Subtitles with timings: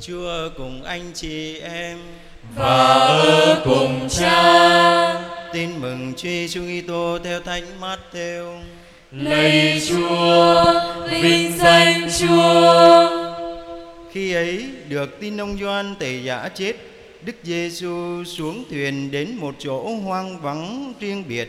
[0.00, 1.98] Chúa cùng anh chị em
[2.56, 5.14] và ở cùng cha
[5.52, 8.60] Tin mừng Chúa Giêsu Kitô theo Thánh Matthew.
[9.12, 10.64] lạy Chúa
[11.10, 13.08] vinh danh Chúa
[14.12, 16.76] Khi ấy được tin ông Gioan tẩy giả chết,
[17.22, 21.48] Đức Giêsu xuống thuyền đến một chỗ hoang vắng riêng biệt.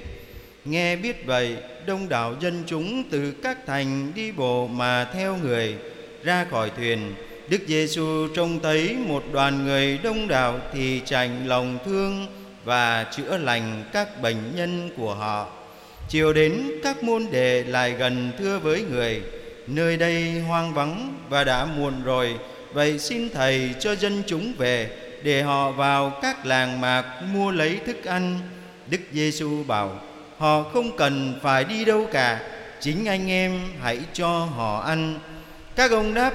[0.66, 1.56] Nghe biết vậy,
[1.86, 5.76] đông đảo dân chúng từ các thành đi bộ mà theo người
[6.24, 7.14] ra khỏi thuyền.
[7.50, 12.28] Đức Giêsu trông thấy một đoàn người đông đảo thì chành lòng thương
[12.64, 15.48] và chữa lành các bệnh nhân của họ.
[16.10, 19.22] Chiều đến, các môn đệ lại gần thưa với người,
[19.68, 22.36] Nơi đây hoang vắng và đã muộn rồi,
[22.74, 24.90] Vậy xin Thầy cho dân chúng về
[25.24, 28.40] Để họ vào các làng mạc mua lấy thức ăn
[28.90, 30.00] Đức Giêsu bảo,
[30.38, 32.40] Họ không cần phải đi đâu cả,
[32.80, 35.20] Chính anh em hãy cho họ ăn
[35.76, 36.34] Các ông đáp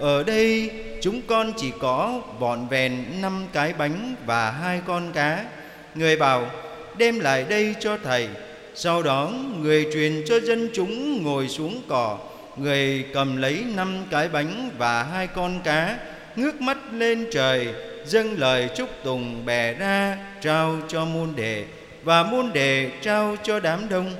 [0.00, 0.70] ở đây
[1.02, 5.44] chúng con chỉ có vọn vẹn năm cái bánh và hai con cá.
[5.94, 6.46] Người bảo,
[6.98, 8.28] đem lại đây cho Thầy.
[8.74, 12.18] Sau đó người truyền cho dân chúng ngồi xuống cỏ.
[12.56, 15.98] Người cầm lấy năm cái bánh và hai con cá,
[16.36, 17.68] Ngước mắt lên trời,
[18.06, 21.64] Dâng lời chúc tùng bè ra, Trao cho môn đệ
[22.04, 24.14] Và môn đệ trao cho đám đông.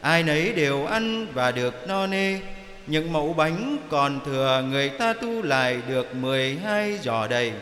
[0.00, 2.38] Ai nấy đều ăn và được no nê.
[2.86, 7.52] Những mẫu bánh còn thừa Người ta tu lại được mười hai giỏ đầy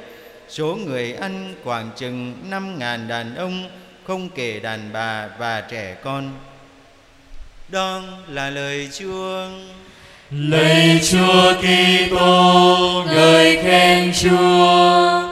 [0.49, 3.71] Số người ăn khoảng chừng năm ngàn đàn ông,
[4.07, 6.31] không kể đàn bà và trẻ con.
[7.69, 9.47] Đó là lời Chúa.
[10.31, 15.24] lạy Chúa Kitô, ngợi khen Chúa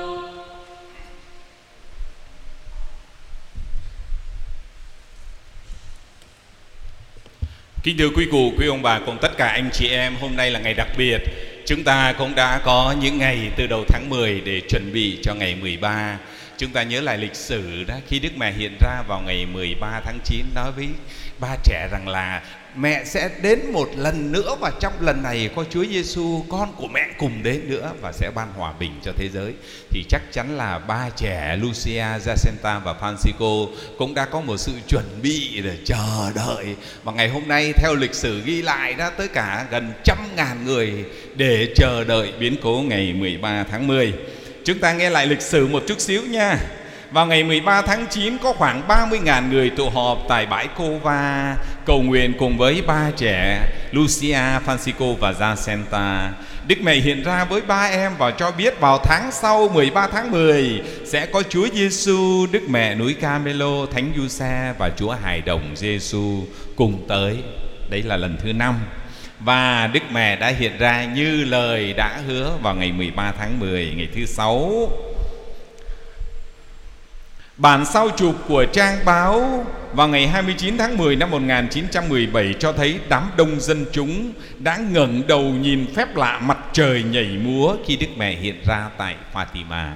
[7.82, 10.50] Kính thưa quý cụ, quý ông bà cùng tất cả anh chị em, hôm nay
[10.50, 11.18] là ngày đặc biệt.
[11.66, 15.34] Chúng ta cũng đã có những ngày từ đầu tháng 10 để chuẩn bị cho
[15.34, 16.18] ngày 13.
[16.62, 17.94] Chúng ta nhớ lại lịch sử đó.
[18.08, 20.88] Khi Đức Mẹ hiện ra vào ngày 13 tháng 9 nói với
[21.40, 22.42] ba trẻ rằng là
[22.76, 26.88] mẹ sẽ đến một lần nữa và trong lần này có Chúa Giêsu con của
[26.88, 29.52] mẹ cùng đến nữa và sẽ ban hòa bình cho thế giới.
[29.90, 34.72] Thì chắc chắn là ba trẻ Lucia, Jacinta và Francisco cũng đã có một sự
[34.88, 36.76] chuẩn bị để chờ đợi.
[37.04, 40.64] Và ngày hôm nay theo lịch sử ghi lại đã tới cả gần trăm ngàn
[40.64, 41.04] người
[41.34, 44.12] để chờ đợi biến cố ngày 13 tháng 10
[44.64, 46.58] Chúng ta nghe lại lịch sử một chút xíu nha
[47.10, 51.56] vào ngày 13 tháng 9 có khoảng 30.000 người tụ họp tại bãi Cova
[51.86, 56.28] cầu nguyện cùng với ba trẻ Lucia, Francisco và Jacinta.
[56.66, 60.30] Đức Mẹ hiện ra với ba em và cho biết vào tháng sau 13 tháng
[60.30, 65.76] 10 sẽ có Chúa Giêsu, Đức Mẹ núi Camelo, Thánh Giuse và Chúa Hài Đồng
[65.76, 66.42] Giêsu
[66.76, 67.36] cùng tới.
[67.90, 68.74] Đấy là lần thứ năm
[69.44, 73.92] và Đức Mẹ đã hiện ra như lời đã hứa vào ngày 13 tháng 10
[73.96, 74.88] ngày thứ sáu
[77.56, 83.00] Bản sao chụp của trang báo vào ngày 29 tháng 10 năm 1917 cho thấy
[83.08, 87.96] đám đông dân chúng đã ngẩng đầu nhìn phép lạ mặt trời nhảy múa khi
[87.96, 89.90] Đức Mẹ hiện ra tại Fatima.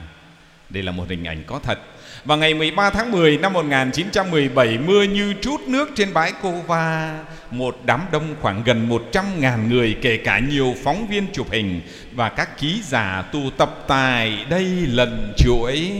[0.70, 1.78] Đây là một hình ảnh có thật.
[2.26, 7.18] Vào ngày 13 tháng 10 năm 1917, mưa như trút nước trên bãi Cova.
[7.50, 11.80] Một đám đông khoảng gần 100.000 người, kể cả nhiều phóng viên chụp hình
[12.12, 15.92] và các ký giả tu tập tài đây lần chuỗi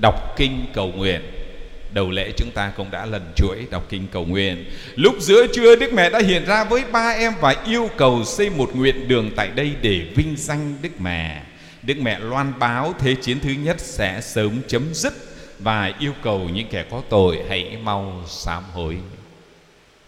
[0.00, 1.20] đọc kinh cầu nguyện.
[1.92, 4.64] Đầu lễ chúng ta cũng đã lần chuỗi đọc kinh cầu nguyện.
[4.94, 8.50] Lúc giữa trưa đức mẹ đã hiện ra với ba em và yêu cầu xây
[8.50, 11.42] một nguyện đường tại đây để vinh danh đức mẹ.
[11.82, 15.27] Đức mẹ loan báo thế chiến thứ nhất sẽ sớm chấm dứt
[15.58, 18.96] và yêu cầu những kẻ có tội hãy mau sám hối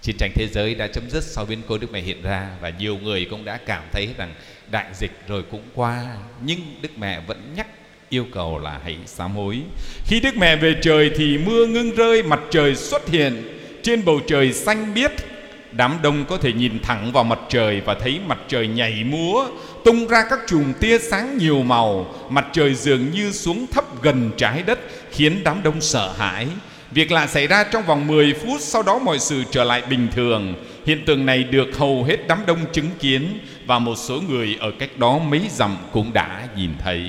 [0.02, 2.70] chiến tranh thế giới đã chấm dứt sau biến cố đức mẹ hiện ra và
[2.70, 4.34] nhiều người cũng đã cảm thấy rằng
[4.70, 7.66] đại dịch rồi cũng qua nhưng đức mẹ vẫn nhắc
[8.10, 9.60] yêu cầu là hãy sám hối.
[10.06, 14.20] Khi Đức Mẹ về trời thì mưa ngưng rơi, mặt trời xuất hiện trên bầu
[14.26, 15.10] trời xanh biếc.
[15.72, 19.46] Đám đông có thể nhìn thẳng vào mặt trời và thấy mặt trời nhảy múa,
[19.84, 22.14] tung ra các chùm tia sáng nhiều màu.
[22.30, 24.78] Mặt trời dường như xuống thấp gần trái đất,
[25.10, 26.46] khiến đám đông sợ hãi.
[26.90, 30.08] Việc lạ xảy ra trong vòng 10 phút, sau đó mọi sự trở lại bình
[30.14, 30.54] thường.
[30.86, 34.70] Hiện tượng này được hầu hết đám đông chứng kiến và một số người ở
[34.78, 37.02] cách đó mấy dặm cũng đã nhìn thấy.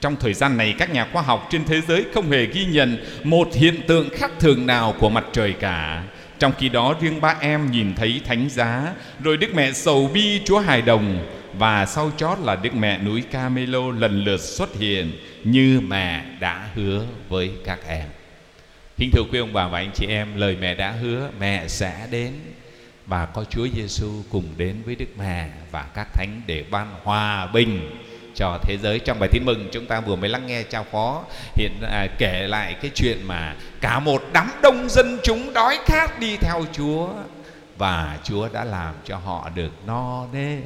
[0.00, 3.04] Trong thời gian này các nhà khoa học trên thế giới không hề ghi nhận
[3.24, 6.02] một hiện tượng khác thường nào của mặt trời cả.
[6.40, 10.40] Trong khi đó riêng ba em nhìn thấy thánh giá, rồi Đức Mẹ Sầu Bi
[10.44, 11.26] Chúa Hài Đồng
[11.58, 15.12] và sau chót là Đức Mẹ núi Camelo lần lượt xuất hiện
[15.44, 18.06] như mẹ đã hứa với các em.
[18.96, 22.06] Kính thưa quý ông bà và anh chị em, lời mẹ đã hứa mẹ sẽ
[22.10, 22.32] đến
[23.06, 27.46] và có Chúa Giêsu cùng đến với Đức Mẹ và các thánh để ban hòa
[27.46, 27.90] bình
[28.34, 31.22] cho thế giới trong bài tin mừng chúng ta vừa mới lắng nghe cha phó
[31.54, 36.20] hiện à, kể lại cái chuyện mà cả một đám đông dân chúng đói khát
[36.20, 37.08] đi theo Chúa
[37.78, 40.56] và Chúa đã làm cho họ được no nê.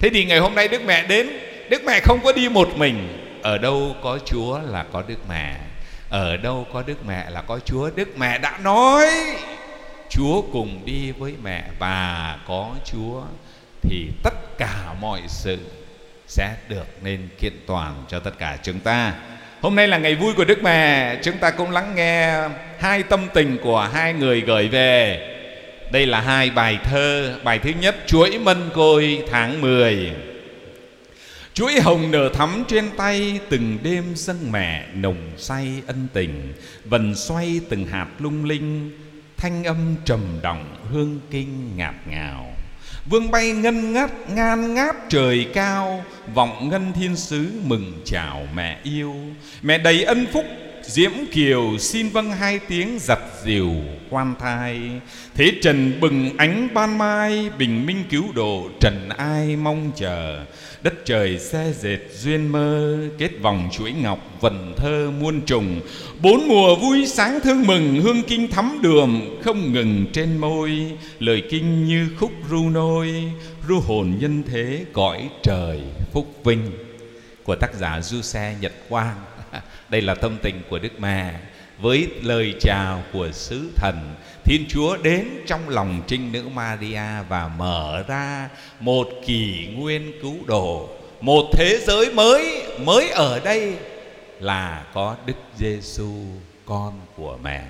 [0.00, 1.28] Thế thì ngày hôm nay Đức Mẹ đến,
[1.70, 3.28] Đức Mẹ không có đi một mình.
[3.42, 5.56] Ở đâu có Chúa là có Đức Mẹ.
[6.08, 7.90] Ở đâu có Đức Mẹ là có Chúa.
[7.96, 9.06] Đức Mẹ đã nói
[10.12, 13.22] Chúa cùng đi với mẹ và có Chúa
[13.82, 15.58] thì tất cả mọi sự
[16.32, 19.12] sẽ được nên kiện toàn cho tất cả chúng ta.
[19.60, 22.48] Hôm nay là ngày vui của Đức Mẹ, chúng ta cũng lắng nghe
[22.78, 25.28] hai tâm tình của hai người gửi về.
[25.92, 30.12] Đây là hai bài thơ, bài thứ nhất chuỗi mân côi tháng 10.
[31.54, 36.52] Chuỗi hồng nở thắm trên tay từng đêm dâng mẹ nồng say ân tình,
[36.84, 38.98] vần xoay từng hạt lung linh,
[39.36, 42.52] thanh âm trầm động hương kinh ngạt ngào
[43.06, 46.04] vương bay ngân ngát, ngan ngát trời cao,
[46.34, 49.14] vọng ngân thiên sứ mừng chào mẹ yêu.
[49.62, 50.44] Mẹ đầy ân phúc
[50.86, 53.70] diễm kiều xin vâng hai tiếng giặt dìu.
[54.10, 54.80] Quan thai,
[55.34, 60.44] thế trần bừng ánh ban mai, bình minh cứu độ trần ai mong chờ.
[60.82, 65.80] Đất trời xe dệt duyên mơ, kết vòng chuỗi ngọc vần thơ muôn trùng.
[66.20, 70.92] Bốn mùa vui sáng thương mừng, hương kinh thắm đường không ngừng trên môi.
[71.18, 73.24] Lời kinh như khúc ru nôi,
[73.68, 75.80] ru hồn nhân thế cõi trời
[76.12, 76.72] phúc vinh.
[77.44, 79.16] Của tác giả du xe nhật quang
[79.92, 81.34] đây là tâm tình của đức mẹ.
[81.78, 87.50] Với lời chào của sứ thần Thiên Chúa đến trong lòng trinh nữ Maria và
[87.58, 88.48] mở ra
[88.80, 90.88] một kỷ nguyên cứu độ,
[91.20, 93.74] một thế giới mới mới ở đây
[94.40, 96.12] là có Đức Giêsu
[96.66, 97.64] con của mẹ.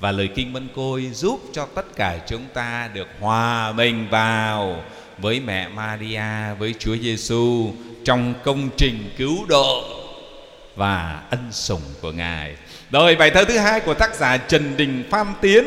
[0.00, 4.84] Và lời kinh Mân Côi giúp cho tất cả chúng ta được hòa mình vào
[5.18, 7.72] với mẹ Maria, với Chúa Giêsu
[8.04, 9.93] trong công trình cứu độ
[10.76, 12.54] và ân sủng của Ngài.
[12.90, 15.64] Rồi bài thơ thứ hai của tác giả Trần Đình Phan Tiến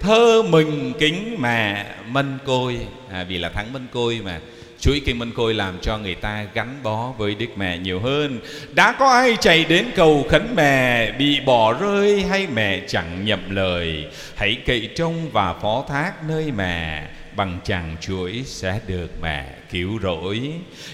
[0.00, 2.78] thơ mừng kính mẹ Mân Côi
[3.12, 4.40] à, vì là tháng Mân Côi mà
[4.80, 8.40] chuỗi kinh Mân Côi làm cho người ta gắn bó với Đức Mẹ nhiều hơn.
[8.72, 13.54] Đã có ai chạy đến cầu khấn mẹ bị bỏ rơi hay mẹ chẳng nhậm
[13.54, 14.06] lời,
[14.36, 17.06] hãy cậy trông và phó thác nơi mẹ
[17.36, 20.52] bằng chàng chuỗi sẽ được mẹ cứu rỗi.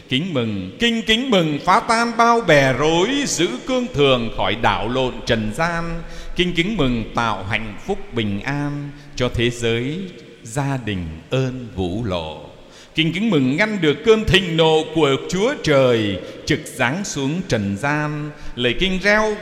[0.08, 4.88] Kính mừng, kinh kính mừng, phá tan bao bè rối, giữ cương thường khỏi đảo
[4.88, 6.02] lộn trần gian.
[6.36, 9.98] Kinh kính mừng, tạo hạnh phúc bình an cho thế giới,
[10.42, 12.46] gia đình ơn vũ lộ.
[12.94, 17.76] Kinh kính mừng ngăn được cơn thịnh nộ của chúa trời, trực giáng xuống trần
[17.76, 18.30] gian.
[18.54, 19.36] Lời kinh reo,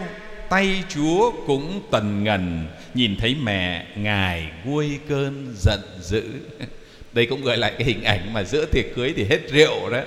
[0.48, 6.22] tay chúa cũng tần ngần, nhìn thấy mẹ ngài nguôi cơn giận dữ.
[7.12, 10.00] đây cũng gợi lại cái hình ảnh mà giữa tiệc cưới thì hết rượu đó.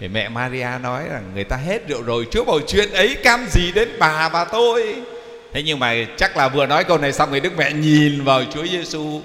[0.00, 3.46] Thì mẹ Maria nói rằng người ta hết rượu rồi Chúa bảo chuyện ấy cam
[3.50, 4.94] gì đến bà và tôi?
[5.52, 8.42] Thế nhưng mà chắc là vừa nói câu này xong thì Đức Mẹ nhìn vào
[8.54, 9.22] Chúa Giêsu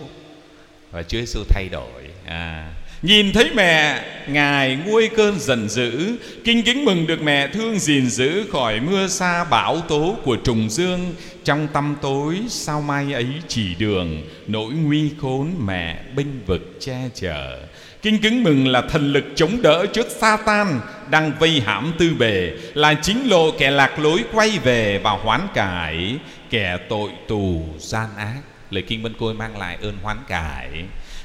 [0.91, 2.01] và Chúa Giêsu thay đổi.
[2.25, 2.69] À,
[3.01, 6.17] Nhìn thấy mẹ, Ngài nguôi cơn giận dữ.
[6.43, 10.69] Kinh kính mừng được mẹ thương gìn giữ Khỏi mưa xa bão tố của trùng
[10.69, 11.15] dương.
[11.43, 17.09] Trong tâm tối, sao mai ấy chỉ đường, Nỗi nguy khốn mẹ binh vực che
[17.15, 17.59] chở.
[18.01, 22.51] Kinh kính mừng là thần lực chống đỡ trước Satan đang vây hãm tư bề,
[22.73, 26.17] Là chính lộ kẻ lạc lối quay về và hoán cải,
[26.49, 28.41] Kẻ tội tù gian ác.
[28.69, 30.69] Lời Kinh Vân Côi mang lại ơn hoán cải.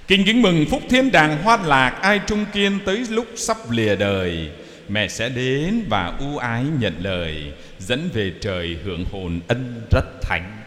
[0.07, 3.97] Kinh kính mừng phúc thiên đàng hoan lạc Ai trung kiên tới lúc sắp lìa
[3.97, 4.51] đời.
[4.89, 10.05] Mẹ sẽ đến và ưu ái nhận lời Dẫn về trời hưởng hồn ân rất
[10.23, 10.63] thánh.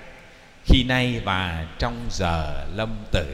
[0.66, 3.26] Khi nay và trong giờ lâm tử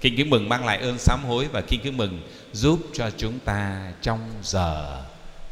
[0.00, 2.20] Kinh kính mừng mang lại ơn sám hối Và kinh kính mừng
[2.52, 5.02] giúp cho chúng ta trong giờ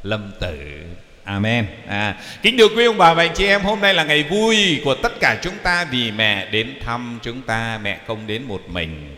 [0.02, 0.82] lâm tử.
[1.24, 1.66] Amen.
[1.86, 4.80] À, kính thưa quý ông bà và anh chị em, hôm nay là ngày vui
[4.84, 8.62] của tất cả chúng ta vì mẹ đến thăm chúng ta, mẹ không đến một
[8.68, 9.13] mình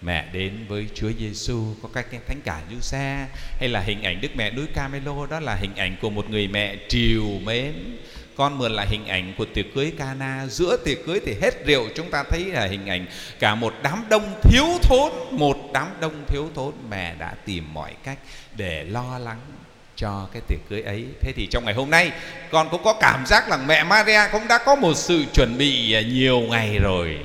[0.00, 3.26] mẹ đến với Chúa Giêsu có các cái thánh cả du xa
[3.60, 6.48] hay là hình ảnh Đức Mẹ núi Camelo, đó là hình ảnh của một người
[6.48, 7.98] mẹ triều mến.
[8.36, 10.46] Con mượn là hình ảnh của tiệc cưới Cana.
[10.46, 13.06] Giữa tiệc cưới thì hết rượu, chúng ta thấy là hình ảnh
[13.38, 16.72] cả một đám đông thiếu thốn, một đám đông thiếu thốn.
[16.90, 18.18] Mẹ đã tìm mọi cách
[18.56, 19.40] để lo lắng
[19.96, 21.04] cho cái tiệc cưới ấy.
[21.20, 22.12] Thế thì trong ngày hôm nay,
[22.50, 25.92] con cũng có cảm giác là mẹ Maria cũng đã có một sự chuẩn bị
[25.92, 27.18] à, nhiều ngày rồi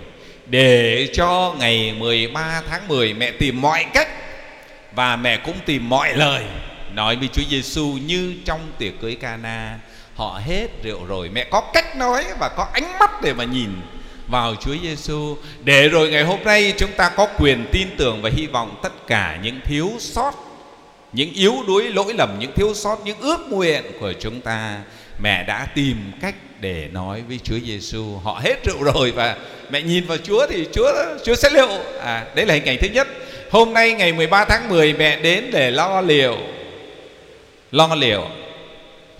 [0.45, 4.07] để cho ngày 13 tháng 10 mẹ tìm mọi cách
[4.95, 6.43] và mẹ cũng tìm mọi lời.
[6.93, 9.79] Nói với Chúa Giêsu như trong tiệc cưới Cana,
[10.15, 13.69] họ hết rượu rồi, mẹ có cách nói và có ánh mắt để mà nhìn
[14.27, 18.29] vào Chúa Giêsu để rồi ngày hôm nay chúng ta có quyền tin tưởng và
[18.35, 20.31] hy vọng tất cả những thiếu sót,
[21.13, 24.81] những yếu đuối, lỗi lầm, những thiếu sót, những ước nguyện của chúng ta,
[25.23, 29.38] mẹ đã tìm cách để nói với Chúa Giêsu họ hết rượu rồi và
[29.70, 30.91] mẹ nhìn vào Chúa thì Chúa
[31.24, 31.67] Chúa sẽ liệu.
[32.01, 33.08] À đấy là hình ảnh thứ nhất.
[33.51, 36.38] Hôm nay ngày 13 tháng 10 mẹ đến để lo liệu.
[37.72, 38.27] Lo liệu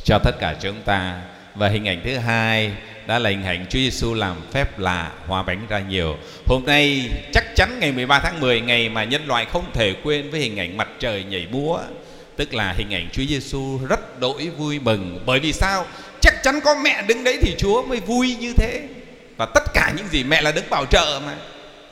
[0.04, 1.22] cho tất cả chúng ta.
[1.56, 2.72] Và hình ảnh thứ hai
[3.08, 6.18] đó là hình ảnh Chúa Giêsu làm phép lạ hòa bánh ra nhiều.
[6.46, 10.30] Hôm nay chắc chắn ngày 13 tháng 10 ngày mà nhân loại không thể quên
[10.30, 11.80] với hình ảnh mặt trời nhảy múa,
[12.38, 15.20] tức là hình ảnh Chúa Giêsu rất đỗi vui mừng.
[15.26, 15.86] Bởi vì sao?
[16.22, 18.88] Chắc chắn có mẹ đứng đấy thì Chúa mới vui như thế.
[19.38, 21.36] Và tất cả những gì mẹ là đứng bảo trợ mà.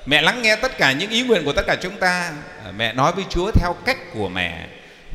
[0.05, 2.33] Mẹ lắng nghe tất cả những ý nguyện của tất cả chúng ta.
[2.65, 4.65] À, mẹ nói với Chúa theo cách của mẹ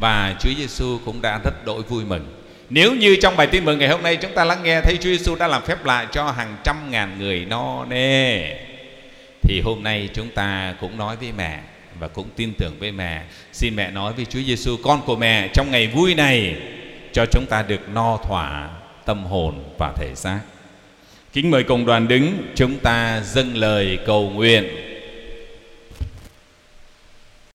[0.01, 2.43] và Chúa Giêsu cũng đã rất đỗi vui mừng.
[2.71, 5.11] Nếu như trong bài tin mừng ngày hôm nay chúng ta lắng nghe thấy Chúa
[5.11, 8.41] Giêsu đã làm phép lạ cho hàng trăm ngàn người no nê,
[9.43, 11.61] thì hôm nay chúng ta cũng nói với mẹ
[11.99, 13.23] và cũng tin tưởng với mẹ.
[13.53, 16.57] Xin mẹ nói với Chúa Giêsu, con của mẹ, trong ngày vui này,
[17.13, 18.71] cho chúng ta được no thỏa
[19.05, 20.41] tâm hồn và thể xác.
[21.33, 24.86] Kính mời cộng đoàn đứng, chúng ta dâng lời cầu nguyện